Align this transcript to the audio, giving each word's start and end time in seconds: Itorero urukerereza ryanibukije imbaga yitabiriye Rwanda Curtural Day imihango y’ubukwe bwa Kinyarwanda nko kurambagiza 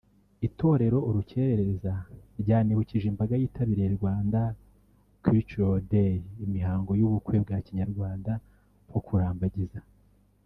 Itorero 0.47 0.97
urukerereza 1.09 1.93
ryanibukije 2.41 3.05
imbaga 3.11 3.33
yitabiriye 3.41 3.89
Rwanda 3.97 4.39
Curtural 5.23 5.77
Day 5.91 6.13
imihango 6.45 6.91
y’ubukwe 6.99 7.35
bwa 7.43 7.57
Kinyarwanda 7.65 8.31
nko 8.89 8.99
kurambagiza 9.07 9.79